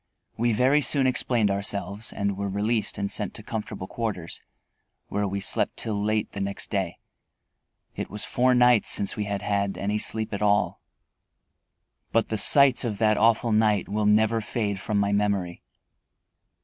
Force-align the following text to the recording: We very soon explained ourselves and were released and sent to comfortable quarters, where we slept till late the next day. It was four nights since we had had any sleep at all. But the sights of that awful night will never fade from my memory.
We 0.35 0.51
very 0.51 0.81
soon 0.81 1.05
explained 1.05 1.51
ourselves 1.51 2.11
and 2.11 2.35
were 2.35 2.49
released 2.49 2.97
and 2.97 3.11
sent 3.11 3.35
to 3.35 3.43
comfortable 3.43 3.85
quarters, 3.85 4.41
where 5.09 5.27
we 5.27 5.39
slept 5.39 5.77
till 5.77 6.01
late 6.01 6.31
the 6.31 6.41
next 6.41 6.71
day. 6.71 6.97
It 7.95 8.09
was 8.09 8.25
four 8.25 8.55
nights 8.55 8.89
since 8.89 9.15
we 9.15 9.25
had 9.25 9.43
had 9.43 9.77
any 9.77 9.99
sleep 9.99 10.33
at 10.33 10.41
all. 10.41 10.81
But 12.11 12.29
the 12.29 12.39
sights 12.39 12.83
of 12.83 12.97
that 12.97 13.15
awful 13.17 13.51
night 13.51 13.87
will 13.87 14.07
never 14.07 14.41
fade 14.41 14.79
from 14.79 14.97
my 14.97 15.11
memory. 15.11 15.61